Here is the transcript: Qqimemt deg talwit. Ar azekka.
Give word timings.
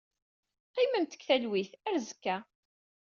Qqimemt 0.69 1.11
deg 1.15 1.21
talwit. 1.27 1.71
Ar 1.87 1.93
azekka. 1.99 2.37